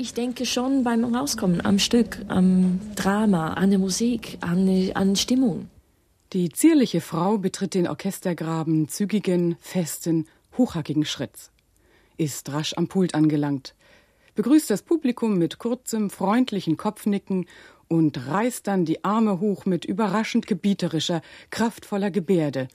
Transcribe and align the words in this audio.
Ich 0.00 0.14
denke 0.14 0.46
schon 0.46 0.82
beim 0.82 1.04
Rauskommen 1.04 1.62
am 1.62 1.78
Stück, 1.78 2.24
am 2.28 2.80
Drama, 2.96 3.52
an 3.52 3.68
der 3.68 3.78
Musik, 3.78 4.38
an, 4.40 4.90
an 4.94 5.14
Stimmung. 5.14 5.68
Die 6.32 6.48
zierliche 6.48 7.02
Frau 7.02 7.36
betritt 7.36 7.74
den 7.74 7.86
Orchestergraben 7.86 8.88
zügigen, 8.88 9.56
festen, 9.60 10.26
hochhackigen 10.56 11.04
Schritts, 11.04 11.50
ist 12.16 12.50
rasch 12.50 12.72
am 12.78 12.88
Pult 12.88 13.14
angelangt, 13.14 13.74
begrüßt 14.36 14.70
das 14.70 14.80
Publikum 14.80 15.36
mit 15.36 15.58
kurzem, 15.58 16.08
freundlichen 16.08 16.78
Kopfnicken 16.78 17.44
und 17.86 18.26
reißt 18.26 18.66
dann 18.66 18.86
die 18.86 19.04
Arme 19.04 19.38
hoch 19.38 19.66
mit 19.66 19.84
überraschend 19.84 20.46
gebieterischer, 20.46 21.20
kraftvoller 21.50 22.10
Gebärde, 22.10 22.68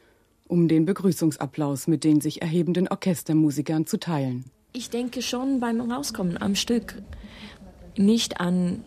um 0.48 0.68
den 0.68 0.86
Begrüßungsapplaus 0.86 1.88
mit 1.88 2.04
den 2.04 2.22
sich 2.22 2.44
erhebenden 2.44 2.88
Orchestermusikern 2.88 3.88
zu 3.88 3.98
teilen. 3.98 4.46
Ich 4.76 4.90
denke 4.90 5.22
schon 5.22 5.62
beim 5.62 5.80
Rauskommen 5.80 6.38
am 6.42 6.54
Stück 6.54 6.96
nicht 7.96 8.42
an 8.42 8.84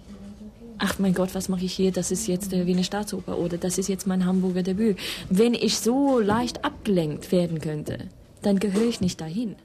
ach 0.77 0.99
mein 0.99 1.15
Gott, 1.15 1.35
was 1.35 1.49
mache 1.49 1.65
ich 1.65 1.73
hier? 1.73 1.93
Das 1.93 2.11
ist 2.11 2.29
jetzt 2.29 2.53
der 2.53 2.67
Wiener 2.67 2.85
Staatsoper 2.85 3.39
oder 3.39 3.57
das 3.57 3.79
ist 3.79 3.89
jetzt 3.89 4.07
mein 4.07 4.27
Hamburger 4.27 4.63
Debüt. 4.63 4.99
Wenn 5.31 5.55
ich 5.55 5.79
so 5.79 6.19
leicht 6.21 6.63
abgelenkt 6.63 7.33
werden 7.33 7.63
könnte, 7.63 8.11
dann 8.43 8.59
gehöre 8.59 8.87
ich 8.87 9.01
nicht 9.01 9.19
dahin. 9.23 9.57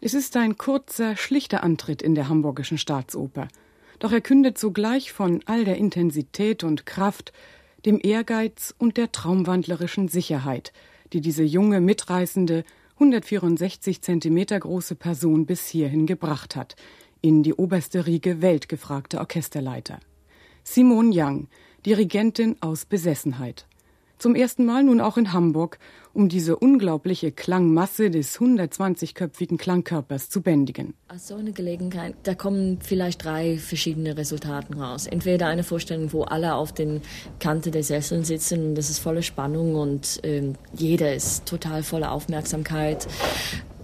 Es 0.00 0.14
ist 0.14 0.36
ein 0.36 0.56
kurzer, 0.56 1.16
schlichter 1.16 1.64
Antritt 1.64 2.00
in 2.00 2.14
der 2.14 2.28
Hamburgischen 2.28 2.78
Staatsoper. 2.78 3.48
Doch 3.98 4.12
er 4.12 4.20
kündet 4.20 4.58
sogleich 4.58 5.10
von 5.10 5.40
all 5.46 5.64
der 5.64 5.78
Intensität 5.78 6.62
und 6.62 6.86
Kraft, 6.86 7.32
dem 7.84 7.98
Ehrgeiz 8.00 8.72
und 8.78 8.96
der 8.98 9.10
traumwandlerischen 9.10 10.06
Sicherheit, 10.06 10.72
die 11.12 11.20
diese 11.20 11.42
junge, 11.42 11.80
mitreißende, 11.80 12.62
164 13.02 14.00
Zentimeter 14.00 14.60
große 14.60 14.94
Person 14.94 15.44
bis 15.44 15.66
hierhin 15.66 16.06
gebracht 16.06 16.54
hat, 16.54 16.76
in 17.20 17.42
die 17.42 17.52
oberste 17.52 18.06
Riege 18.06 18.42
weltgefragter 18.42 19.18
Orchesterleiter. 19.18 19.98
Simone 20.62 21.10
Young, 21.12 21.48
Dirigentin 21.84 22.54
aus 22.60 22.84
Besessenheit. 22.84 23.66
Zum 24.22 24.36
ersten 24.36 24.64
Mal 24.64 24.84
nun 24.84 25.00
auch 25.00 25.16
in 25.16 25.32
Hamburg, 25.32 25.80
um 26.12 26.28
diese 26.28 26.54
unglaubliche 26.54 27.32
Klangmasse 27.32 28.08
des 28.08 28.38
120-köpfigen 28.38 29.58
Klangkörpers 29.58 30.30
zu 30.30 30.42
bändigen. 30.42 30.94
Aus 31.08 31.26
so 31.26 31.34
einer 31.34 31.50
Gelegenheit, 31.50 32.14
da 32.22 32.36
kommen 32.36 32.78
vielleicht 32.80 33.24
drei 33.24 33.58
verschiedene 33.58 34.16
Resultate 34.16 34.76
raus. 34.78 35.08
Entweder 35.08 35.48
eine 35.48 35.64
Vorstellung, 35.64 36.12
wo 36.12 36.22
alle 36.22 36.54
auf 36.54 36.72
den 36.72 37.00
Kante 37.40 37.72
der 37.72 37.82
Sesseln 37.82 38.22
sitzen 38.22 38.64
und 38.64 38.74
das 38.76 38.90
ist 38.90 39.00
volle 39.00 39.24
Spannung 39.24 39.74
und 39.74 40.20
ähm, 40.22 40.54
jeder 40.72 41.12
ist 41.12 41.44
total 41.46 41.82
voller 41.82 42.12
Aufmerksamkeit 42.12 43.08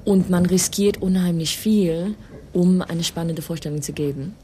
und 0.04 0.30
man 0.30 0.46
riskiert 0.46 1.02
unheimlich 1.02 1.58
viel, 1.58 2.14
um 2.52 2.80
eine 2.80 3.02
spannende 3.02 3.42
Vorstellung 3.42 3.82
zu 3.82 3.92
geben. 3.92 4.36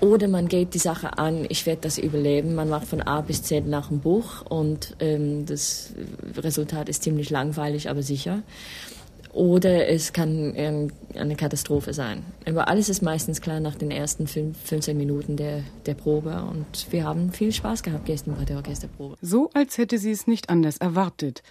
Oder 0.00 0.28
man 0.28 0.46
geht 0.46 0.74
die 0.74 0.78
Sache 0.78 1.18
an, 1.18 1.44
ich 1.48 1.66
werde 1.66 1.82
das 1.82 1.98
überleben. 1.98 2.54
Man 2.54 2.68
macht 2.68 2.86
von 2.86 3.02
A 3.02 3.20
bis 3.20 3.42
Z 3.42 3.66
nach 3.66 3.88
dem 3.88 4.00
Buch 4.00 4.42
und 4.48 4.96
ähm, 5.00 5.44
das 5.44 5.92
Resultat 6.36 6.88
ist 6.88 7.02
ziemlich 7.02 7.30
langweilig, 7.30 7.90
aber 7.90 8.02
sicher. 8.02 8.42
Oder 9.32 9.88
es 9.88 10.12
kann 10.12 10.52
ähm, 10.56 10.90
eine 11.14 11.36
Katastrophe 11.36 11.92
sein. 11.92 12.22
Aber 12.46 12.68
alles 12.68 12.88
ist 12.88 13.02
meistens 13.02 13.40
klar 13.40 13.60
nach 13.60 13.74
den 13.74 13.90
ersten 13.90 14.26
15 14.26 14.96
Minuten 14.96 15.36
der, 15.36 15.62
der 15.86 15.94
Probe. 15.94 16.42
Und 16.42 16.86
wir 16.90 17.04
haben 17.04 17.32
viel 17.32 17.52
Spaß 17.52 17.82
gehabt 17.82 18.06
gestern 18.06 18.36
bei 18.36 18.44
der 18.44 18.56
Orchesterprobe. 18.56 19.16
So, 19.20 19.50
als 19.52 19.78
hätte 19.78 19.98
sie 19.98 20.12
es 20.12 20.26
nicht 20.26 20.48
anders 20.48 20.78
erwartet. 20.78 21.42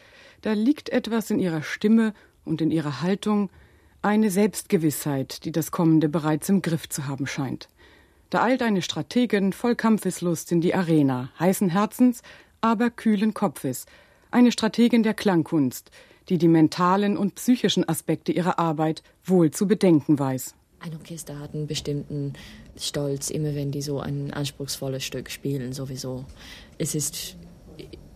Da 0.41 0.53
liegt 0.53 0.89
etwas 0.89 1.29
in 1.29 1.39
ihrer 1.39 1.61
Stimme 1.61 2.13
und 2.45 2.61
in 2.61 2.71
ihrer 2.71 3.01
Haltung, 3.01 3.49
eine 4.01 4.31
Selbstgewissheit, 4.31 5.43
die 5.43 5.51
das 5.51 5.71
Kommende 5.71 6.07
bereits 6.07 6.49
im 6.49 6.61
Griff 6.61 6.87
zu 6.87 7.07
haben 7.07 7.27
scheint. 7.27 7.67
Da 8.29 8.43
eilt 8.43 8.61
eine 8.61 8.81
Strategin 8.81 9.53
voll 9.53 9.75
Kampfeslust 9.75 10.51
in 10.51 10.59
die 10.59 10.75
Arena, 10.75 11.29
heißen 11.39 11.69
Herzens, 11.69 12.21
aber 12.59 12.89
kühlen 12.89 13.33
Kopfes. 13.33 13.85
Eine 14.31 14.51
Strategin 14.51 15.03
der 15.03 15.13
Klangkunst, 15.13 15.91
die 16.27 16.37
die 16.37 16.49
mentalen 16.49 17.15
und 17.15 17.35
psychischen 17.35 17.87
Aspekte 17.87 18.33
ihrer 18.33 18.59
Arbeit 18.59 19.01
wohl 19.23 19.51
zu 19.51 19.65
bedenken 19.65 20.19
weiß. 20.19 20.55
Ein 20.79 20.93
Orchester 20.95 21.39
hat 21.39 21.53
einen 21.53 21.67
bestimmten 21.67 22.33
Stolz, 22.77 23.29
immer 23.29 23.55
wenn 23.55 23.71
die 23.71 23.81
so 23.81 23.99
ein 23.99 24.33
anspruchsvolles 24.33 25.03
Stück 25.03 25.31
spielen, 25.31 25.71
sowieso. 25.71 26.25
Es 26.77 26.95
ist 26.95 27.37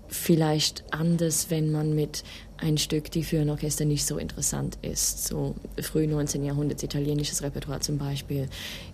vielleicht 0.09 0.83
anders, 0.91 1.49
wenn 1.49 1.71
man 1.71 1.95
mit 1.95 2.23
ein 2.61 2.77
Stück, 2.77 3.11
die 3.11 3.23
für 3.23 3.39
ein 3.39 3.49
Orchester 3.49 3.85
nicht 3.85 4.05
so 4.05 4.17
interessant 4.17 4.77
ist. 4.81 5.27
So 5.27 5.55
früh 5.81 6.07
19. 6.07 6.43
Jahrhunderts 6.43 6.83
italienisches 6.83 7.41
Repertoire 7.43 7.79
zum 7.79 7.97
Beispiel. 7.97 8.47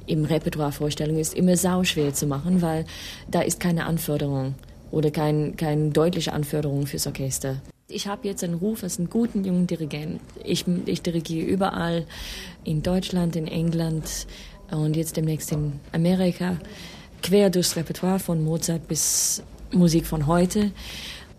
Im 0.05 0.25
Repertoirevorstellung 0.25 1.17
ist 1.17 1.33
immer 1.33 1.57
sauschwer 1.57 2.13
zu 2.13 2.27
machen, 2.27 2.61
weil 2.61 2.85
da 3.29 3.41
ist 3.41 3.59
keine 3.59 3.85
Anforderung 3.85 4.56
oder 4.91 5.11
kein, 5.11 5.56
keine 5.57 5.89
deutliche 5.89 6.33
Anforderung 6.33 6.88
fürs 6.88 7.07
Orchester. 7.07 7.61
Ich 7.89 8.07
habe 8.07 8.27
jetzt 8.27 8.44
einen 8.44 8.56
Ruf 8.56 8.83
als 8.83 9.00
einen 9.00 9.09
guten 9.09 9.45
jungen 9.45 9.67
Dirigent. 9.67 10.19
Ich, 10.44 10.66
ich 10.85 11.01
dirigiere 11.01 11.47
überall 11.47 12.06
in 12.63 12.83
Deutschland, 12.83 13.35
in 13.35 13.47
England 13.47 14.27
und 14.72 14.97
jetzt 14.97 15.16
demnächst 15.16 15.51
in 15.51 15.79
Amerika, 15.94 16.57
quer 17.22 17.50
durchs 17.50 17.75
Repertoire 17.75 18.19
von 18.19 18.44
Mozart 18.44 18.88
bis 18.88 19.41
Musik 19.72 20.06
von 20.06 20.27
heute. 20.27 20.72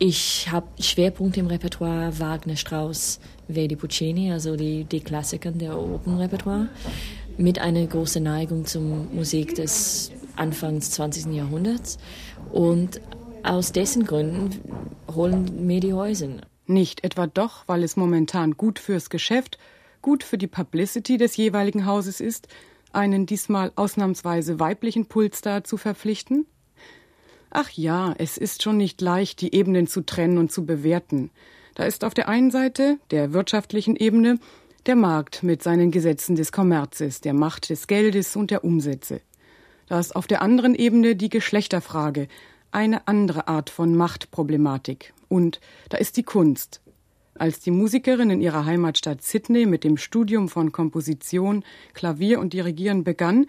Ich 0.00 0.48
habe 0.48 0.68
Schwerpunkte 0.80 1.40
im 1.40 1.48
Repertoire 1.48 2.20
Wagner, 2.20 2.54
Strauss, 2.54 3.18
Verdi, 3.48 3.74
Puccini, 3.74 4.30
also 4.30 4.54
die, 4.54 4.84
die 4.84 5.00
Klassiker 5.00 5.50
der 5.50 5.76
Opernrepertoire, 5.76 6.68
mit 7.36 7.58
einer 7.58 7.84
großen 7.84 8.22
Neigung 8.22 8.64
zur 8.64 8.82
Musik 8.82 9.56
des 9.56 10.12
Anfangs 10.36 10.92
20. 10.92 11.34
Jahrhunderts. 11.34 11.98
Und 12.52 13.00
aus 13.42 13.72
dessen 13.72 14.04
Gründen 14.04 14.50
holen 15.12 15.66
mir 15.66 15.80
die 15.80 15.94
Häuser. 15.94 16.42
Nicht 16.66 17.02
etwa 17.02 17.26
doch, 17.26 17.64
weil 17.66 17.82
es 17.82 17.96
momentan 17.96 18.52
gut 18.52 18.78
fürs 18.78 19.10
Geschäft, 19.10 19.58
gut 20.00 20.22
für 20.22 20.38
die 20.38 20.46
Publicity 20.46 21.16
des 21.16 21.36
jeweiligen 21.36 21.86
Hauses 21.86 22.20
ist, 22.20 22.46
einen 22.92 23.26
diesmal 23.26 23.72
ausnahmsweise 23.74 24.60
weiblichen 24.60 25.06
Pulstar 25.06 25.64
zu 25.64 25.76
verpflichten? 25.76 26.46
Ach 27.50 27.70
ja, 27.70 28.14
es 28.18 28.36
ist 28.36 28.62
schon 28.62 28.76
nicht 28.76 29.00
leicht, 29.00 29.40
die 29.40 29.54
Ebenen 29.54 29.86
zu 29.86 30.02
trennen 30.02 30.38
und 30.38 30.52
zu 30.52 30.66
bewerten. 30.66 31.30
Da 31.74 31.84
ist 31.84 32.04
auf 32.04 32.12
der 32.12 32.28
einen 32.28 32.50
Seite, 32.50 32.98
der 33.10 33.32
wirtschaftlichen 33.32 33.96
Ebene, 33.96 34.38
der 34.86 34.96
Markt 34.96 35.42
mit 35.42 35.62
seinen 35.62 35.90
Gesetzen 35.90 36.36
des 36.36 36.52
Kommerzes, 36.52 37.20
der 37.20 37.34
Macht 37.34 37.70
des 37.70 37.86
Geldes 37.86 38.36
und 38.36 38.50
der 38.50 38.64
Umsätze. 38.64 39.20
Da 39.88 39.98
ist 39.98 40.14
auf 40.14 40.26
der 40.26 40.42
anderen 40.42 40.74
Ebene 40.74 41.16
die 41.16 41.30
Geschlechterfrage, 41.30 42.28
eine 42.70 43.08
andere 43.08 43.48
Art 43.48 43.70
von 43.70 43.94
Machtproblematik. 43.94 45.14
Und 45.28 45.60
da 45.88 45.96
ist 45.96 46.16
die 46.18 46.22
Kunst. 46.22 46.82
Als 47.34 47.60
die 47.60 47.70
Musikerin 47.70 48.30
in 48.30 48.40
ihrer 48.40 48.66
Heimatstadt 48.66 49.22
Sydney 49.22 49.64
mit 49.64 49.84
dem 49.84 49.96
Studium 49.96 50.48
von 50.48 50.72
Komposition, 50.72 51.64
Klavier 51.94 52.40
und 52.40 52.52
Dirigieren 52.52 53.04
begann, 53.04 53.46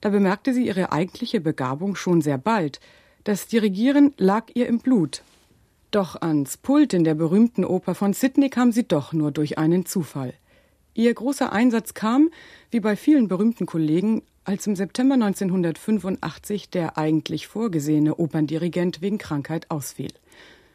da 0.00 0.10
bemerkte 0.10 0.52
sie 0.52 0.66
ihre 0.66 0.92
eigentliche 0.92 1.40
Begabung 1.40 1.96
schon 1.96 2.20
sehr 2.20 2.38
bald, 2.38 2.80
das 3.24 3.46
Dirigieren 3.46 4.14
lag 4.16 4.46
ihr 4.54 4.66
im 4.66 4.78
Blut. 4.78 5.22
Doch 5.92 6.20
ans 6.20 6.56
Pult 6.56 6.92
in 6.92 7.04
der 7.04 7.14
berühmten 7.14 7.64
Oper 7.64 7.94
von 7.94 8.14
Sydney 8.14 8.50
kam 8.50 8.72
sie 8.72 8.82
doch 8.82 9.12
nur 9.12 9.30
durch 9.30 9.58
einen 9.58 9.86
Zufall. 9.86 10.34
Ihr 10.94 11.14
großer 11.14 11.52
Einsatz 11.52 11.94
kam, 11.94 12.30
wie 12.70 12.80
bei 12.80 12.96
vielen 12.96 13.28
berühmten 13.28 13.66
Kollegen, 13.66 14.22
als 14.44 14.66
im 14.66 14.74
September 14.74 15.14
1985 15.14 16.70
der 16.70 16.98
eigentlich 16.98 17.46
vorgesehene 17.46 18.16
Operndirigent 18.16 19.00
wegen 19.00 19.18
Krankheit 19.18 19.70
ausfiel. 19.70 20.12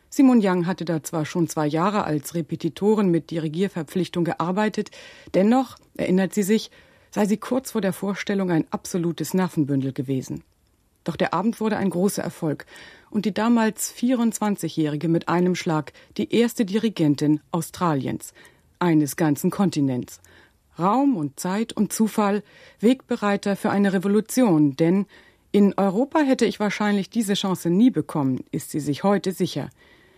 Simon 0.09 0.39
Young 0.41 0.65
hatte 0.65 0.85
da 0.85 1.03
zwar 1.03 1.25
schon 1.25 1.49
zwei 1.49 1.67
Jahre 1.67 2.05
als 2.05 2.33
Repetitorin 2.33 3.11
mit 3.11 3.29
Dirigierverpflichtung 3.29 4.23
gearbeitet, 4.23 4.89
dennoch, 5.33 5.75
erinnert 5.97 6.33
sie 6.33 6.43
sich, 6.43 6.71
sei 7.11 7.25
sie 7.25 7.37
kurz 7.37 7.71
vor 7.71 7.81
der 7.81 7.93
Vorstellung 7.93 8.49
ein 8.51 8.65
absolutes 8.71 9.33
Nervenbündel 9.33 9.91
gewesen. 9.91 10.43
Doch 11.07 11.15
der 11.15 11.33
Abend 11.33 11.61
wurde 11.61 11.77
ein 11.77 11.89
großer 11.89 12.21
Erfolg 12.21 12.65
und 13.09 13.23
die 13.23 13.33
damals 13.33 13.93
24-Jährige 13.95 15.07
mit 15.07 15.29
einem 15.29 15.55
Schlag 15.55 15.93
die 16.17 16.35
erste 16.35 16.65
Dirigentin 16.65 17.39
Australiens, 17.51 18.33
eines 18.79 19.15
ganzen 19.15 19.49
Kontinents. 19.49 20.19
Raum 20.77 21.15
und 21.15 21.39
Zeit 21.39 21.71
und 21.71 21.93
Zufall 21.93 22.43
Wegbereiter 22.81 23.55
für 23.55 23.69
eine 23.69 23.93
Revolution, 23.93 24.75
denn 24.75 25.05
in 25.53 25.75
Europa 25.77 26.19
hätte 26.19 26.43
ich 26.43 26.59
wahrscheinlich 26.59 27.09
diese 27.09 27.35
Chance 27.35 27.69
nie 27.69 27.89
bekommen, 27.89 28.43
ist 28.51 28.71
sie 28.71 28.81
sich 28.81 29.05
heute 29.05 29.31
sicher. 29.31 29.69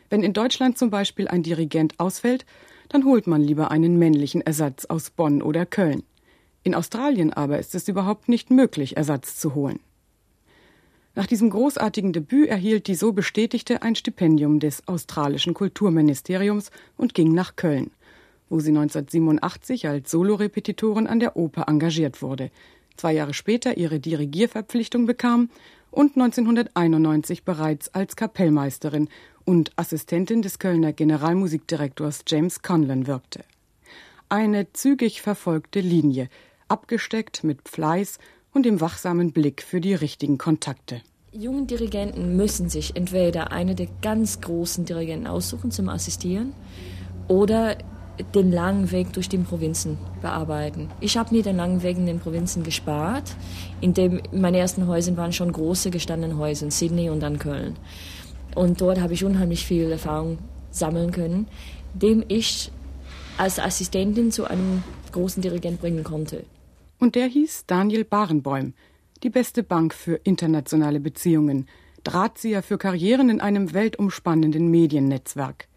Wenn 0.10 0.24
in 0.24 0.34
Deutschland 0.34 0.80
zum 0.80 0.90
Beispiel 0.90 1.28
ein 1.28 1.44
Dirigent 1.44 2.00
ausfällt, 2.00 2.48
dann 2.90 3.06
holt 3.06 3.28
man 3.28 3.42
lieber 3.42 3.70
einen 3.70 4.00
männlichen 4.00 4.42
Ersatz 4.42 4.86
aus 4.86 5.12
Bonn 5.12 5.44
oder 5.44 5.68
Köln. 5.68 6.02
In 6.64 6.74
Australien 6.74 7.32
aber 7.32 7.60
ist 7.60 7.76
es 7.76 7.88
überhaupt 7.88 8.28
nicht 8.28 8.50
möglich, 8.50 8.98
Ersatz 8.98 9.38
zu 9.38 9.54
holen. 9.54 9.80
Nach 11.20 11.28
diesem 11.28 11.50
großartigen 11.50 12.14
Debüt 12.14 12.48
erhielt 12.48 12.88
die 12.88 12.96
so 12.96 13.12
Bestätigte 13.12 13.82
ein 13.82 13.94
Stipendium 13.96 14.62
des 14.62 14.88
australischen 14.88 15.54
Kulturministeriums 15.54 16.72
und 16.96 17.14
ging 17.14 17.34
nach 17.34 17.58
Köln, 17.58 17.92
wo 18.48 18.62
sie 18.62 18.70
1987 18.70 19.90
als 19.90 20.12
Solorepetitorin 20.12 21.08
an 21.08 21.20
der 21.20 21.36
Oper 21.36 21.66
engagiert 21.68 22.22
wurde. 22.22 22.52
zwei 22.96 23.12
Jahre 23.12 23.34
später 23.34 23.76
ihre 23.76 24.00
Dirigierverpflichtung 24.00 25.08
bekam 25.08 25.50
und 25.92 26.16
1991 26.16 27.44
bereits 27.44 27.94
als 27.94 28.16
Kapellmeisterin 28.16 29.10
und 29.44 29.74
Assistentin 29.76 30.42
des 30.42 30.58
Kölner 30.58 30.94
Generalmusikdirektors 30.94 32.22
James 32.28 32.62
Conlon 32.62 33.08
wirkte. 33.08 33.44
Eine 34.30 34.72
zügig 34.72 35.22
verfolgte 35.22 35.82
Linie, 35.82 36.30
abgesteckt 36.70 37.44
mit 37.44 37.68
Fleiß 37.68 38.20
und 38.54 38.66
dem 38.66 38.80
wachsamen 38.80 39.34
Blick 39.34 39.62
für 39.62 39.82
die 39.82 39.94
richtigen 39.94 40.38
Kontakte. 40.38 41.02
Jungen 41.32 41.68
Dirigenten 41.68 42.36
müssen 42.38 42.70
sich 42.70 42.96
entweder 42.96 43.52
eine 43.52 43.76
der 43.76 43.88
ganz 44.02 44.42
großen 44.42 44.86
Dirigenten 44.86 45.28
aussuchen 45.28 45.70
zum 45.70 45.88
Assistieren 45.88 46.54
oder 47.28 47.78
den 48.34 48.52
langen 48.52 48.92
Weg 48.92 49.14
durch 49.14 49.30
die 49.30 49.38
Provinzen 49.38 50.00
bearbeiten. 50.24 50.90
Ich 51.00 51.18
habe 51.18 51.36
mir 51.36 51.44
den 51.44 51.56
langen 51.56 51.84
Weg 51.84 51.98
in 51.98 52.08
den 52.08 52.20
Provinzen 52.20 52.64
gespart, 52.64 53.36
indem 53.80 54.22
meine 54.32 54.58
ersten 54.58 54.88
Häuser 54.88 55.16
waren 55.18 55.32
schon 55.32 55.52
große 55.52 55.92
gestandene 55.92 56.36
Häuser, 56.38 56.72
Sydney 56.72 57.12
und 57.12 57.20
dann 57.20 57.38
Köln. 57.38 57.76
Und 58.56 58.82
dort 58.82 59.00
habe 59.00 59.14
ich 59.14 59.24
unheimlich 59.24 59.66
viel 59.66 59.92
Erfahrung 59.92 60.40
sammeln 60.72 61.12
können, 61.12 61.48
dem 61.94 62.24
ich 62.28 62.72
als 63.38 63.60
Assistentin 63.60 64.32
zu 64.32 64.46
einem 64.46 64.84
großen 65.12 65.44
Dirigent 65.44 65.80
bringen 65.80 66.04
konnte. 66.04 66.44
Und 66.98 67.14
der 67.14 67.28
hieß 67.28 67.66
Daniel 67.68 68.04
Barenbäum, 68.04 68.74
die 69.24 69.30
beste 69.30 69.64
Bank 69.64 69.94
für 69.94 70.16
internationale 70.16 71.00
Beziehungen, 71.00 71.68
Drahtzieher 72.04 72.64
für 72.64 72.78
Karrieren 72.78 73.30
in 73.30 73.42
einem 73.42 73.74
weltumspannenden 73.74 74.70
Mediennetzwerk. 74.70 75.68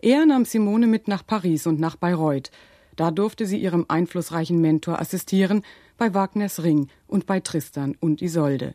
Er 0.00 0.26
nahm 0.26 0.44
Simone 0.44 0.86
mit 0.86 1.08
nach 1.08 1.26
Paris 1.26 1.66
und 1.66 1.80
nach 1.80 1.96
Bayreuth. 1.96 2.50
Da 2.96 3.10
durfte 3.10 3.46
sie 3.46 3.58
ihrem 3.58 3.84
einflussreichen 3.88 4.60
Mentor 4.60 5.00
assistieren 5.00 5.62
bei 5.96 6.14
Wagners 6.14 6.62
Ring 6.62 6.88
und 7.06 7.26
bei 7.26 7.40
Tristan 7.40 7.96
und 8.00 8.22
Isolde. 8.22 8.74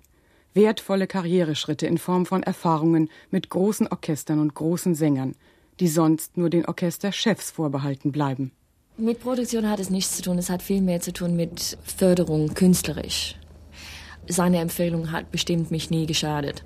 Wertvolle 0.54 1.08
Karriereschritte 1.08 1.88
in 1.88 1.98
Form 1.98 2.26
von 2.26 2.44
Erfahrungen 2.44 3.10
mit 3.32 3.50
großen 3.50 3.88
Orchestern 3.88 4.40
und 4.40 4.54
großen 4.54 4.96
Sängern, 4.96 5.36
die 5.80 5.88
sonst 5.88 6.38
nur 6.38 6.50
den 6.50 6.66
Orchesterchefs 6.66 7.52
vorbehalten 7.52 8.12
bleiben. 8.12 8.52
Mit 8.98 9.22
Produktion 9.22 9.70
hat 9.70 9.80
es 9.80 9.90
nichts 9.90 10.18
zu 10.18 10.22
tun, 10.22 10.38
es 10.38 10.50
hat 10.50 10.62
viel 10.62 10.82
mehr 10.82 11.02
zu 11.02 11.12
tun 11.12 11.36
mit 11.36 11.78
Förderung 11.84 12.54
künstlerisch. 12.54 13.36
Seine 14.28 14.60
Empfehlung 14.60 15.12
hat 15.12 15.32
bestimmt 15.32 15.72
mich 15.72 15.90
nie 15.90 16.06
geschadet 16.06 16.64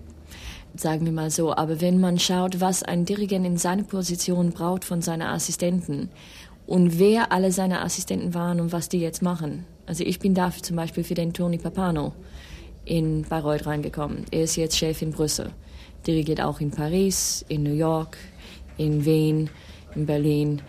sagen 0.79 1.05
wir 1.05 1.11
mal 1.11 1.31
so. 1.31 1.55
Aber 1.55 1.81
wenn 1.81 1.99
man 1.99 2.19
schaut, 2.19 2.59
was 2.59 2.83
ein 2.83 3.05
Dirigent 3.05 3.45
in 3.45 3.57
seiner 3.57 3.83
Position 3.83 4.51
braucht 4.51 4.85
von 4.85 5.01
seinen 5.01 5.23
Assistenten 5.23 6.09
und 6.65 6.99
wer 6.99 7.31
alle 7.31 7.51
seine 7.51 7.81
Assistenten 7.81 8.33
waren 8.33 8.59
und 8.59 8.71
was 8.71 8.89
die 8.89 8.99
jetzt 8.99 9.21
machen. 9.21 9.65
Also 9.85 10.03
ich 10.03 10.19
bin 10.19 10.33
dafür 10.33 10.63
zum 10.63 10.75
Beispiel 10.75 11.03
für 11.03 11.13
den 11.13 11.33
Tony 11.33 11.57
Papano 11.57 12.13
in 12.85 13.23
Bayreuth 13.23 13.65
reingekommen. 13.65 14.25
Er 14.31 14.43
ist 14.43 14.55
jetzt 14.55 14.77
Chef 14.77 15.01
in 15.01 15.11
Brüssel, 15.11 15.51
dirigiert 16.05 16.41
auch 16.41 16.59
in 16.59 16.71
Paris, 16.71 17.45
in 17.47 17.63
New 17.63 17.73
York, 17.73 18.17
in 18.77 19.05
Wien, 19.05 19.49
in 19.95 20.05
Berlin. 20.05 20.61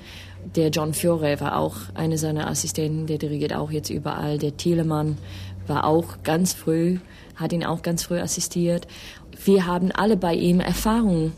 Der 0.54 0.70
John 0.70 0.94
Fiore 0.94 1.40
war 1.40 1.58
auch 1.58 1.76
einer 1.94 2.16
seiner 2.16 2.48
Assistenten, 2.48 3.06
der 3.06 3.18
dirigiert 3.18 3.52
auch 3.54 3.72
jetzt 3.72 3.90
überall. 3.90 4.38
Der 4.38 4.56
Thielemann 4.56 5.18
war 5.68 5.84
auch 5.84 6.22
ganz 6.22 6.52
früh, 6.52 6.98
hat 7.36 7.52
ihn 7.52 7.64
auch 7.64 7.82
ganz 7.82 8.02
früh 8.02 8.18
assistiert 8.18 8.86
wir 9.44 9.66
haben 9.66 9.92
alle 9.92 10.16
bei 10.16 10.34
ihm 10.34 10.60
Erfahrungen 10.60 11.32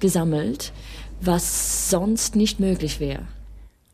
gesammelt, 0.00 0.72
was 1.20 1.90
sonst 1.90 2.36
nicht 2.36 2.60
möglich 2.60 3.00
wäre. 3.00 3.26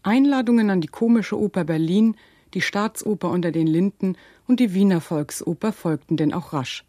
Einladungen 0.03 0.71
an 0.71 0.81
die 0.81 0.89
Komische 0.89 1.39
Oper 1.39 1.65
Berlin, 1.65 2.17
die 2.53 2.61
Staatsoper 2.61 3.31
unter 3.31 3.51
den 3.51 3.67
Linden 3.67 4.17
und 4.47 4.61
die 4.61 4.75
Wiener 4.75 5.01
Volksoper 5.01 5.73
folgten 5.73 6.17
denn 6.17 6.35
auch 6.35 6.53
rasch. 6.53 6.85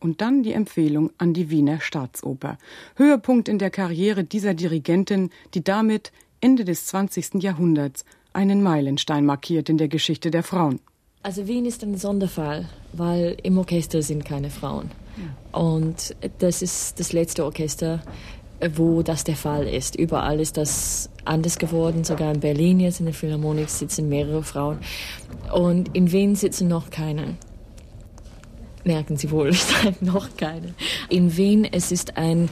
Und 0.00 0.20
dann 0.20 0.42
die 0.42 0.52
Empfehlung 0.52 1.10
an 1.18 1.32
die 1.32 1.50
Wiener 1.50 1.80
Staatsoper. 1.80 2.58
Höhepunkt 2.96 3.48
in 3.48 3.58
der 3.58 3.70
Karriere 3.70 4.24
dieser 4.24 4.54
Dirigentin, 4.54 5.30
die 5.54 5.62
damit 5.62 6.12
Ende 6.40 6.64
des 6.64 6.86
20. 6.86 7.42
Jahrhunderts 7.42 8.04
einen 8.32 8.62
Meilenstein 8.62 9.24
markiert 9.24 9.68
in 9.68 9.78
der 9.78 9.88
Geschichte 9.88 10.30
der 10.30 10.42
Frauen. 10.42 10.80
Also 11.22 11.48
Wien 11.48 11.66
ist 11.66 11.82
ein 11.82 11.96
Sonderfall, 11.96 12.66
weil 12.92 13.36
im 13.42 13.58
Orchester 13.58 14.02
sind 14.02 14.24
keine 14.24 14.50
Frauen. 14.50 14.90
Und 15.52 16.14
das 16.38 16.62
ist 16.62 17.00
das 17.00 17.12
letzte 17.12 17.44
Orchester, 17.44 18.00
wo 18.76 19.02
das 19.02 19.24
der 19.24 19.36
Fall 19.36 19.66
ist. 19.66 19.96
Überall 19.96 20.40
ist 20.40 20.56
das 20.56 21.10
anders 21.24 21.58
geworden. 21.58 22.04
Sogar 22.04 22.32
in 22.32 22.40
Berlin 22.40 22.80
jetzt 22.80 23.00
in 23.00 23.06
der 23.06 23.14
Philharmonik 23.14 23.68
sitzen 23.68 24.08
mehrere 24.08 24.42
Frauen. 24.42 24.78
Und 25.52 25.94
in 25.94 26.12
Wien 26.12 26.36
sitzen 26.36 26.68
noch 26.68 26.90
keine. 26.90 27.36
Merken 28.84 29.16
Sie 29.16 29.30
wohl, 29.30 29.48
es 29.50 29.68
sind 29.68 30.02
noch 30.02 30.36
keine. 30.36 30.74
In 31.08 31.36
Wien, 31.36 31.64
es 31.64 31.90
ist 31.90 32.16
ein 32.16 32.48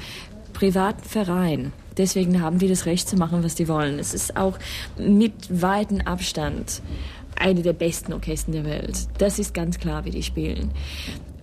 Privatverein. 0.52 1.72
Deswegen 1.96 2.42
haben 2.42 2.58
die 2.58 2.68
das 2.68 2.84
Recht 2.84 3.08
zu 3.08 3.16
machen, 3.16 3.42
was 3.42 3.54
die 3.54 3.68
wollen. 3.68 3.98
Es 3.98 4.12
ist 4.12 4.36
auch 4.36 4.58
mit 4.98 5.32
weitem 5.50 6.00
Abstand 6.02 6.82
eine 7.36 7.62
der 7.62 7.72
besten 7.72 8.12
Orchester 8.12 8.52
der 8.52 8.64
Welt. 8.64 9.08
Das 9.18 9.38
ist 9.38 9.54
ganz 9.54 9.78
klar, 9.78 10.04
wie 10.04 10.10
die 10.10 10.22
spielen. 10.22 10.70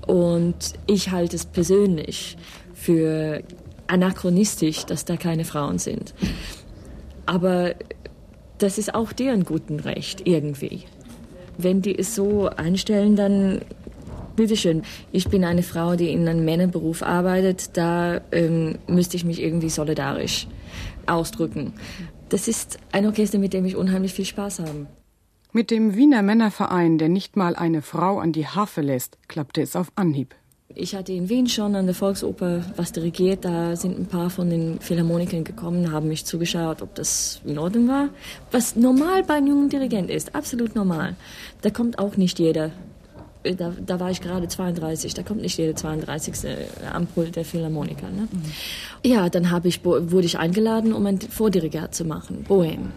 Und 0.06 0.74
ich 0.86 1.12
halte 1.12 1.36
es 1.36 1.46
persönlich 1.46 2.38
für 2.74 3.44
anachronistisch, 3.88 4.86
dass 4.86 5.06
da 5.06 5.18
keine 5.18 5.46
Frauen 5.46 5.80
sind. 5.80 6.14
Aber 7.26 7.76
das 8.58 8.78
ist 8.78 8.94
auch 8.94 9.14
deren 9.14 9.44
guten 9.46 9.80
Recht 9.80 10.28
irgendwie. 10.28 10.84
Wenn 11.58 11.82
die 11.82 11.98
es 11.98 12.16
so 12.16 12.50
einstellen, 12.50 13.16
dann 13.16 13.62
bitteschön. 14.36 14.82
Ich 15.12 15.28
bin 15.30 15.44
eine 15.44 15.64
Frau, 15.64 15.96
die 15.96 16.12
in 16.12 16.28
einem 16.28 16.44
Männerberuf 16.44 17.04
arbeitet. 17.04 17.78
Da 17.78 18.22
ähm, 18.32 18.78
müsste 18.88 19.16
ich 19.16 19.26
mich 19.26 19.42
irgendwie 19.42 19.70
solidarisch 19.70 20.48
ausdrücken. 21.06 21.74
Das 22.30 22.48
ist 22.48 22.80
ein 22.92 23.06
Orchester, 23.06 23.38
mit 23.38 23.54
dem 23.54 23.66
ich 23.66 23.76
unheimlich 23.76 24.14
viel 24.14 24.26
Spaß 24.26 24.60
habe. 24.60 24.88
Mit 25.56 25.70
dem 25.70 25.96
Wiener 25.96 26.24
Männerverein, 26.24 26.98
der 26.98 27.10
nicht 27.10 27.38
mal 27.38 27.56
eine 27.56 27.84
Frau 27.84 28.18
an 28.18 28.32
die 28.32 28.48
Harfe 28.48 28.82
lässt, 28.82 29.20
klappte 29.28 29.62
es 29.62 29.76
auf 29.76 29.92
Anhieb. 29.94 30.34
Ich 30.74 30.96
hatte 30.96 31.14
in 31.14 31.30
Wien 31.30 31.46
schon 31.48 31.76
an 31.76 31.86
der 31.86 31.94
Volksoper 31.94 32.64
was 32.76 32.92
dirigiert. 32.92 33.46
Da 33.46 33.76
sind 33.76 34.00
ein 34.00 34.08
paar 34.08 34.32
von 34.32 34.50
den 34.50 34.80
Philharmonikern 34.80 35.44
gekommen, 35.44 35.92
haben 35.92 36.08
mich 36.08 36.26
zugeschaut, 36.26 36.82
ob 36.82 36.96
das 36.96 37.40
in 37.46 37.60
Ordnung 37.60 37.88
war. 37.88 38.10
Was 38.50 38.76
normal 38.76 39.22
bei 39.22 39.36
einem 39.36 39.46
jungen 39.46 39.70
Dirigent 39.70 40.10
ist, 40.10 40.34
absolut 40.34 40.74
normal. 40.74 41.16
Da 41.62 41.70
kommt 41.70 42.00
auch 42.00 42.18
nicht 42.18 42.40
jeder 42.40 42.72
äh, 43.44 43.56
da, 43.56 43.74
da 43.86 44.00
war 44.00 44.10
ich 44.10 44.22
gerade 44.22 44.48
32, 44.48 45.14
da 45.14 45.22
kommt 45.22 45.42
nicht 45.42 45.60
jede 45.60 45.76
32. 45.76 46.34
am 46.92 47.06
Pult 47.06 47.36
der 47.36 47.46
Philharmoniker. 47.46 48.10
Ne? 48.10 48.28
Mhm. 48.32 48.42
Ja, 49.04 49.30
dann 49.30 49.62
ich, 49.66 49.86
wurde 49.86 50.26
ich 50.26 50.40
eingeladen, 50.40 50.94
um 50.94 51.06
ein 51.06 51.20
Vordirigat 51.20 51.94
zu 51.94 52.06
machen, 52.06 52.44
Bohem. 52.48 52.92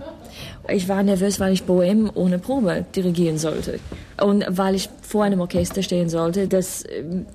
Ich 0.69 0.89
war 0.89 1.03
nervös, 1.03 1.39
weil 1.41 1.53
ich 1.53 1.65
Bohem 1.65 2.11
ohne 2.15 2.39
Probe 2.39 2.85
dirigieren 2.95 3.39
sollte. 3.39 3.79
Und 4.21 4.45
weil 4.49 4.75
ich 4.75 4.89
vor 5.03 5.25
einem 5.25 5.41
Orchester 5.41 5.83
stehen 5.83 6.09
sollte, 6.09 6.49
das 6.49 6.85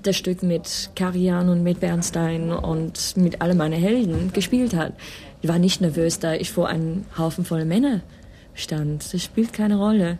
das 0.02 0.16
Stück 0.16 0.42
mit 0.42 0.90
Karian 0.94 1.48
und 1.48 1.62
mit 1.62 1.80
Bernstein 1.80 2.52
und 2.52 3.16
mit 3.16 3.40
all 3.40 3.54
meinen 3.54 3.80
Helden 3.80 4.32
gespielt 4.32 4.74
hat. 4.74 4.92
Ich 5.40 5.48
war 5.48 5.58
nicht 5.58 5.80
nervös, 5.80 6.18
da 6.18 6.34
ich 6.34 6.50
vor 6.50 6.68
einem 6.68 7.04
Haufen 7.16 7.44
voller 7.44 7.64
Männer 7.64 8.02
stand. 8.54 9.12
Das 9.12 9.22
spielt 9.22 9.52
keine 9.52 9.76
Rolle. 9.76 10.18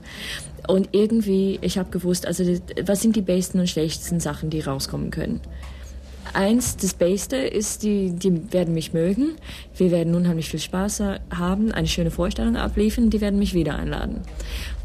Und 0.67 0.91
irgendwie, 0.93 1.59
ich 1.61 1.79
habe 1.79 1.91
gewusst, 1.91 2.27
also 2.27 2.45
was 2.85 3.03
sind 3.03 3.17
die 3.17 3.23
besten 3.23 3.61
und 3.61 3.69
schlechtesten 3.69 4.21
Sachen, 4.21 4.51
die 4.51 4.61
rauskommen 4.61 5.11
können. 5.11 5.41
Eins, 6.35 6.77
das 6.77 6.95
Beste 6.95 7.37
ist, 7.37 7.83
die, 7.83 8.11
die 8.11 8.53
werden 8.53 8.75
mich 8.75 8.93
mögen. 8.93 9.37
Wir 9.77 9.91
werden 9.91 10.15
unheimlich 10.15 10.49
viel 10.49 10.61
Spaß 10.61 11.03
haben, 11.31 11.73
eine 11.73 11.87
schöne 11.87 12.11
Vorstellung 12.11 12.57
abliefern, 12.57 13.11
die 13.11 13.21
werden 13.21 13.39
mich 13.39 13.55
wieder 13.55 13.77
einladen. 13.77 14.23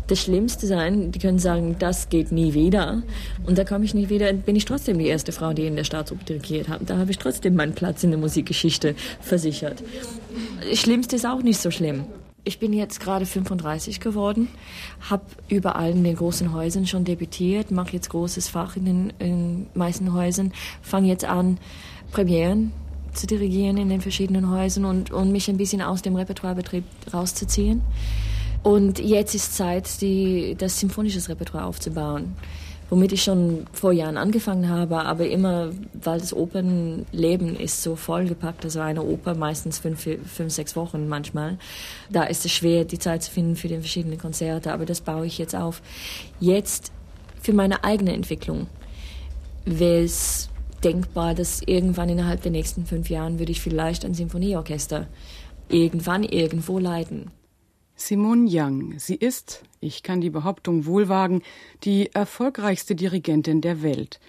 Das 0.07 0.21
Schlimmste 0.21 0.67
sein, 0.67 1.11
die 1.11 1.19
können 1.19 1.37
sagen, 1.37 1.75
das 1.79 2.07
geht 2.07 2.31
nie 2.31 2.53
wieder. 2.53 3.03
Und 3.45 3.57
da 3.57 3.65
komme 3.65 3.83
ich 3.83 3.93
nie 3.93 4.07
wieder, 4.07 4.31
bin 4.31 4.55
ich 4.55 4.63
trotzdem 4.63 4.97
die 4.99 5.07
erste 5.07 5.33
Frau, 5.33 5.51
die 5.51 5.67
in 5.67 5.75
der 5.75 5.83
Staatsoper 5.83 6.23
dirigiert 6.23 6.69
hat. 6.69 6.81
Da 6.85 6.97
habe 6.97 7.11
ich 7.11 7.17
trotzdem 7.17 7.55
meinen 7.55 7.73
Platz 7.73 8.03
in 8.03 8.11
der 8.11 8.19
Musikgeschichte 8.19 8.95
versichert. 9.19 9.83
Das 10.69 10.79
Schlimmste 10.79 11.17
ist 11.17 11.25
auch 11.25 11.43
nicht 11.43 11.59
so 11.59 11.71
schlimm. 11.71 12.05
Ich 12.47 12.59
bin 12.59 12.71
jetzt 12.71 13.01
gerade 13.01 13.25
35 13.25 13.99
geworden, 13.99 14.47
habe 15.09 15.25
überall 15.49 15.91
in 15.91 16.05
den 16.05 16.15
großen 16.15 16.53
Häusern 16.53 16.87
schon 16.87 17.03
debütiert, 17.03 17.71
mache 17.71 17.91
jetzt 17.91 18.09
großes 18.09 18.47
Fach 18.47 18.77
in 18.77 18.85
den 18.85 19.13
in 19.19 19.67
meisten 19.73 20.13
Häusern, 20.13 20.53
fange 20.81 21.09
jetzt 21.09 21.25
an, 21.25 21.57
Premieren 22.13 22.71
zu 23.11 23.27
dirigieren 23.27 23.75
in 23.75 23.89
den 23.89 23.99
verschiedenen 23.99 24.49
Häusern 24.49 24.85
und, 24.85 25.11
und 25.11 25.33
mich 25.33 25.49
ein 25.49 25.57
bisschen 25.57 25.81
aus 25.81 26.01
dem 26.01 26.15
Repertoirebetrieb 26.15 26.85
rauszuziehen. 27.13 27.81
Und 28.63 28.99
jetzt 28.99 29.35
ist 29.35 29.55
Zeit, 29.55 29.99
die, 29.99 30.55
das 30.57 30.79
symphonisches 30.79 31.27
Repertoire 31.27 31.65
aufzubauen 31.65 32.33
womit 32.89 33.11
ich 33.11 33.23
schon 33.23 33.67
vor 33.73 33.91
Jahren 33.91 34.17
angefangen 34.17 34.69
habe, 34.69 34.99
aber 34.99 35.27
immer, 35.27 35.71
weil 35.93 36.19
das 36.19 36.33
Opernleben 36.33 37.55
ist 37.55 37.83
so 37.83 37.95
vollgepackt, 37.95 38.63
also 38.63 38.79
eine 38.79 39.03
Oper 39.03 39.35
meistens 39.35 39.79
fünf, 39.79 40.01
fünf, 40.01 40.53
sechs 40.53 40.75
Wochen 40.75 41.07
manchmal, 41.07 41.57
da 42.09 42.23
ist 42.23 42.45
es 42.45 42.51
schwer, 42.51 42.85
die 42.85 42.99
Zeit 42.99 43.23
zu 43.23 43.31
finden 43.31 43.55
für 43.55 43.67
die 43.67 43.75
verschiedenen 43.75 44.17
Konzerte, 44.17 44.71
aber 44.71 44.85
das 44.85 45.01
baue 45.01 45.25
ich 45.25 45.37
jetzt 45.37 45.55
auf. 45.55 45.81
Jetzt 46.39 46.91
für 47.41 47.53
meine 47.53 47.83
eigene 47.83 48.13
Entwicklung 48.13 48.67
wäre 49.65 50.03
es 50.03 50.49
denkbar, 50.83 51.33
dass 51.33 51.61
irgendwann 51.61 52.09
innerhalb 52.09 52.41
der 52.41 52.51
nächsten 52.51 52.85
fünf 52.85 53.09
Jahren 53.09 53.39
würde 53.39 53.51
ich 53.51 53.61
vielleicht 53.61 54.05
ein 54.05 54.13
Sinfonieorchester 54.13 55.07
irgendwann 55.69 56.23
irgendwo 56.23 56.79
leiten. 56.79 57.31
Simone 57.99 58.47
Young. 58.47 58.93
Sie 58.99 59.15
ist, 59.15 59.63
ich 59.79 60.03
kann 60.03 60.21
die 60.21 60.29
Behauptung 60.29 60.85
wohl 60.85 61.09
wagen, 61.09 61.41
die 61.83 62.13
erfolgreichste 62.13 62.95
Dirigentin 62.95 63.59
der 63.59 63.81
Welt. 63.81 64.19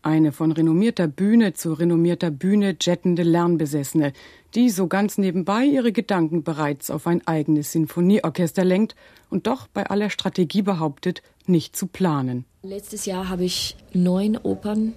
Eine 0.00 0.32
von 0.32 0.50
renommierter 0.50 1.08
Bühne 1.08 1.52
zu 1.52 1.74
renommierter 1.74 2.30
Bühne 2.30 2.74
jettende 2.80 3.24
Lernbesessene, 3.24 4.14
die 4.54 4.70
so 4.70 4.86
ganz 4.86 5.18
nebenbei 5.18 5.64
ihre 5.66 5.92
Gedanken 5.92 6.42
bereits 6.42 6.90
auf 6.90 7.06
ein 7.06 7.24
eigenes 7.26 7.72
Sinfonieorchester 7.72 8.64
lenkt 8.64 8.96
und 9.28 9.46
doch 9.46 9.66
bei 9.66 9.84
aller 9.90 10.08
Strategie 10.08 10.62
behauptet, 10.62 11.22
nicht 11.46 11.76
zu 11.76 11.86
planen. 11.86 12.46
Letztes 12.62 13.04
Jahr 13.04 13.28
habe 13.28 13.44
ich 13.44 13.76
neun 13.92 14.38
Opern 14.38 14.94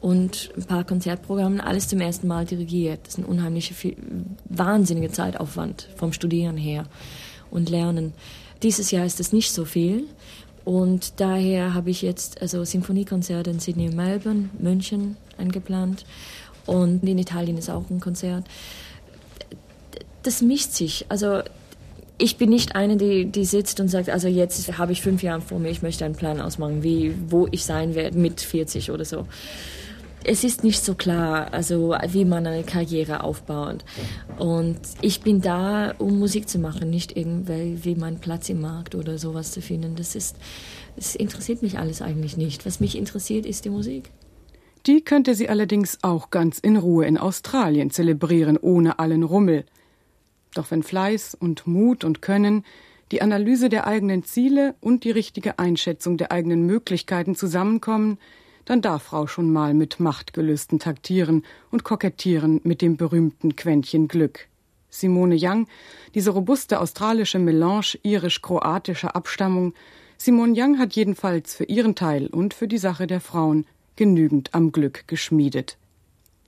und 0.00 0.50
ein 0.56 0.64
paar 0.64 0.84
Konzertprogramme, 0.84 1.64
alles 1.64 1.86
zum 1.86 2.00
ersten 2.00 2.26
Mal 2.26 2.44
dirigiert. 2.44 3.06
Das 3.06 3.14
ist 3.14 3.18
ein 3.18 3.24
unheimlicher, 3.24 3.74
wahnsinniger 4.46 5.12
Zeitaufwand 5.12 5.88
vom 5.96 6.12
Studieren 6.12 6.56
her 6.56 6.86
und 7.50 7.70
Lernen. 7.70 8.12
Dieses 8.62 8.90
Jahr 8.90 9.06
ist 9.06 9.20
es 9.20 9.32
nicht 9.32 9.52
so 9.52 9.64
viel 9.64 10.04
und 10.64 11.20
daher 11.20 11.74
habe 11.74 11.90
ich 11.90 12.02
jetzt 12.02 12.42
also 12.42 12.64
Symphoniekonzerte 12.64 13.50
in 13.50 13.60
Sydney 13.60 13.88
und 13.88 13.96
Melbourne, 13.96 14.50
München 14.58 15.16
eingeplant 15.38 16.04
und 16.66 17.02
in 17.02 17.18
Italien 17.18 17.56
ist 17.56 17.70
auch 17.70 17.88
ein 17.88 18.00
Konzert. 18.00 18.44
Das 20.22 20.42
mischt 20.42 20.72
sich. 20.72 21.06
Also 21.08 21.42
ich 22.18 22.36
bin 22.36 22.50
nicht 22.50 22.74
eine, 22.74 22.96
die, 22.96 23.26
die 23.26 23.44
sitzt 23.44 23.80
und 23.80 23.88
sagt, 23.88 24.10
also 24.10 24.26
jetzt 24.28 24.76
habe 24.76 24.92
ich 24.92 25.00
fünf 25.00 25.22
Jahre 25.22 25.40
vor 25.40 25.60
mir, 25.60 25.70
ich 25.70 25.82
möchte 25.82 26.04
einen 26.04 26.16
Plan 26.16 26.40
ausmachen, 26.40 26.82
wie, 26.82 27.14
wo 27.28 27.46
ich 27.50 27.64
sein 27.64 27.94
werde 27.94 28.18
mit 28.18 28.40
40 28.40 28.90
oder 28.90 29.04
so. 29.04 29.26
Es 30.30 30.44
ist 30.44 30.62
nicht 30.62 30.84
so 30.84 30.94
klar, 30.94 31.54
also 31.54 31.96
wie 32.08 32.26
man 32.26 32.46
eine 32.46 32.62
Karriere 32.62 33.24
aufbaut. 33.24 33.82
Und 34.38 34.78
ich 35.00 35.22
bin 35.22 35.40
da, 35.40 35.94
um 35.96 36.18
Musik 36.18 36.50
zu 36.50 36.58
machen, 36.58 36.90
nicht 36.90 37.16
irgendwie 37.16 37.82
wie 37.82 37.94
mein 37.94 38.20
Platz 38.20 38.50
im 38.50 38.60
Markt 38.60 38.94
oder 38.94 39.16
sowas 39.16 39.52
zu 39.52 39.62
finden. 39.62 39.96
Das 39.96 40.14
ist, 40.14 40.36
das 40.96 41.14
interessiert 41.14 41.62
mich 41.62 41.78
alles 41.78 42.02
eigentlich 42.02 42.36
nicht. 42.36 42.66
Was 42.66 42.78
mich 42.78 42.98
interessiert, 42.98 43.46
ist 43.46 43.64
die 43.64 43.70
Musik. 43.70 44.10
Die 44.86 45.00
könnte 45.00 45.34
sie 45.34 45.48
allerdings 45.48 45.96
auch 46.02 46.28
ganz 46.28 46.58
in 46.58 46.76
Ruhe 46.76 47.06
in 47.06 47.16
Australien 47.16 47.90
zelebrieren, 47.90 48.58
ohne 48.58 48.98
allen 48.98 49.22
Rummel. 49.22 49.64
Doch 50.52 50.70
wenn 50.70 50.82
Fleiß 50.82 51.38
und 51.40 51.66
Mut 51.66 52.04
und 52.04 52.20
Können, 52.20 52.66
die 53.12 53.22
Analyse 53.22 53.70
der 53.70 53.86
eigenen 53.86 54.24
Ziele 54.24 54.74
und 54.82 55.04
die 55.04 55.10
richtige 55.10 55.58
Einschätzung 55.58 56.18
der 56.18 56.32
eigenen 56.32 56.66
Möglichkeiten 56.66 57.34
zusammenkommen, 57.34 58.18
dann 58.68 58.82
darf 58.82 59.04
Frau 59.04 59.26
schon 59.26 59.50
mal 59.50 59.72
mit 59.72 59.98
Machtgelüsten 59.98 60.78
taktieren 60.78 61.42
und 61.70 61.84
kokettieren 61.84 62.60
mit 62.64 62.82
dem 62.82 62.98
berühmten 62.98 63.56
Quäntchen 63.56 64.08
Glück. 64.08 64.46
Simone 64.90 65.38
Young, 65.40 65.66
diese 66.14 66.30
robuste 66.30 66.78
australische 66.78 67.38
Melange 67.38 67.98
irisch-kroatischer 68.02 69.16
Abstammung, 69.16 69.72
Simone 70.18 70.52
Young 70.54 70.78
hat 70.78 70.92
jedenfalls 70.92 71.54
für 71.54 71.64
ihren 71.64 71.94
Teil 71.94 72.26
und 72.26 72.52
für 72.52 72.68
die 72.68 72.76
Sache 72.76 73.06
der 73.06 73.22
Frauen 73.22 73.64
genügend 73.96 74.54
am 74.54 74.70
Glück 74.70 75.08
geschmiedet. 75.08 75.78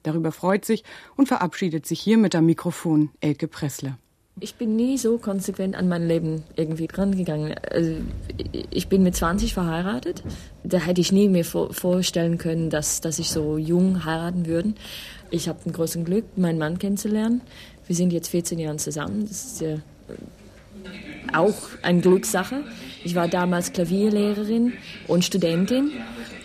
Darüber 0.02 0.30
freut 0.30 0.66
sich 0.66 0.84
und 1.16 1.26
verabschiedet 1.26 1.86
sich 1.86 2.00
hier 2.00 2.18
mit 2.18 2.34
am 2.34 2.44
Mikrofon 2.44 3.10
Elke 3.20 3.48
Pressler. 3.48 3.96
Ich 4.38 4.54
bin 4.54 4.76
nie 4.76 4.96
so 4.96 5.18
konsequent 5.18 5.74
an 5.74 5.88
mein 5.88 6.06
Leben 6.06 6.44
irgendwie 6.56 6.86
dran 6.86 7.16
gegangen. 7.16 7.54
Also 7.70 7.96
ich 8.70 8.88
bin 8.88 9.02
mit 9.02 9.16
20 9.16 9.52
verheiratet. 9.52 10.22
Da 10.62 10.78
hätte 10.78 11.00
ich 11.00 11.12
nie 11.12 11.28
mir 11.28 11.44
vorstellen 11.44 12.38
können, 12.38 12.70
dass, 12.70 13.00
dass 13.00 13.18
ich 13.18 13.30
so 13.30 13.58
jung 13.58 14.04
heiraten 14.04 14.46
würde. 14.46 14.74
Ich 15.30 15.48
habe 15.48 15.58
ein 15.66 15.72
großes 15.72 16.04
Glück, 16.04 16.24
meinen 16.36 16.58
Mann 16.58 16.78
kennenzulernen. 16.78 17.42
Wir 17.86 17.96
sind 17.96 18.12
jetzt 18.12 18.28
14 18.28 18.58
Jahre 18.58 18.76
zusammen. 18.76 19.26
Das 19.28 19.44
ist 19.44 19.60
ja 19.60 19.76
auch 21.32 21.56
eine 21.82 22.00
Glückssache. 22.00 22.64
Ich 23.04 23.14
war 23.14 23.28
damals 23.28 23.72
Klavierlehrerin 23.72 24.74
und 25.06 25.24
Studentin. 25.24 25.90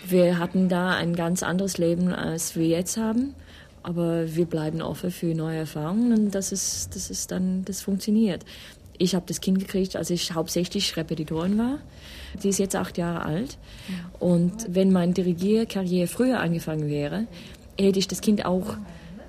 Wir 0.08 0.38
hatten 0.38 0.68
da 0.68 0.90
ein 0.90 1.16
ganz 1.16 1.42
anderes 1.42 1.78
Leben, 1.78 2.08
als 2.12 2.56
wir 2.56 2.66
jetzt 2.66 2.96
haben. 2.96 3.34
Aber 3.86 4.34
wir 4.34 4.46
bleiben 4.46 4.82
offen 4.82 5.12
für 5.12 5.32
neue 5.32 5.58
Erfahrungen 5.58 6.12
und 6.12 6.34
das 6.34 6.50
ist, 6.50 6.96
das 6.96 7.08
ist 7.08 7.30
dann, 7.30 7.64
das 7.64 7.82
funktioniert. 7.82 8.44
Ich 8.98 9.14
habe 9.14 9.26
das 9.28 9.40
Kind 9.40 9.60
gekriegt, 9.60 9.94
als 9.94 10.10
ich 10.10 10.34
hauptsächlich 10.34 10.96
Repetitorin 10.96 11.56
war. 11.56 11.78
Sie 12.36 12.48
ist 12.48 12.58
jetzt 12.58 12.74
acht 12.74 12.98
Jahre 12.98 13.24
alt. 13.24 13.58
Und 14.18 14.66
wenn 14.68 14.90
meine 14.90 15.12
Dirigierkarriere 15.12 16.08
früher 16.08 16.40
angefangen 16.40 16.88
wäre, 16.88 17.28
hätte 17.78 18.00
ich 18.00 18.08
das 18.08 18.22
Kind 18.22 18.44
auch 18.44 18.76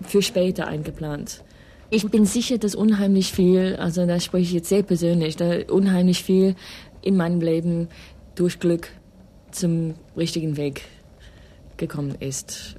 für 0.02 0.24
später 0.24 0.68
eingeplant. 0.68 1.44
Ich 1.92 2.10
bin 2.10 2.26
sicher, 2.26 2.58
dass 2.58 2.74
unheimlich 2.74 3.34
viel, 3.34 3.76
also 3.76 4.08
da 4.08 4.20
spreche 4.20 4.46
ich 4.46 4.54
jetzt 4.54 4.70
sehr 4.70 4.82
persönlich, 4.82 5.36
da 5.36 5.60
unheimlich 5.70 6.24
viel 6.24 6.56
in 7.04 7.16
meinem 7.16 7.42
Leben 7.42 7.90
durch 8.34 8.60
Glück 8.60 8.90
zum 9.52 9.94
richtigen 10.18 10.58
Weg 10.58 10.82
gekommen 11.78 12.16
ist. 12.20 12.76